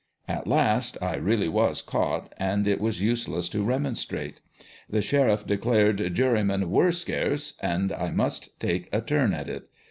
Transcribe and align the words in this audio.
At 0.27 0.47
last 0.47 0.97
I 0.99 1.13
really 1.17 1.47
was 1.47 1.83
caught, 1.83 2.33
and 2.37 2.67
it 2.67 2.81
was 2.81 3.03
useless 3.03 3.47
to 3.49 3.61
remonstrate. 3.61 4.41
The 4.89 4.99
sheriff 5.03 5.45
declared" 5.45 6.15
jury 6.15 6.43
men 6.43 6.71
were 6.71 6.91
scarce, 6.91 7.53
and 7.61 7.91
I 7.93 8.09
must 8.09 8.45
just 8.45 8.59
take 8.59 8.89
a 8.91 9.01
turn 9.01 9.31
at 9.31 9.47
it." 9.47 9.69